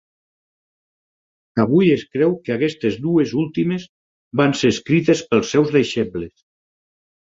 Avui 1.65 1.91
es 1.97 2.07
creu 2.17 2.33
que 2.47 2.57
aquestes 2.57 2.99
dues 3.05 3.37
últimes 3.45 3.89
van 4.45 4.59
ser 4.65 4.75
escrites 4.79 5.27
pels 5.33 5.57
seus 5.57 5.79
deixebles. 5.81 6.39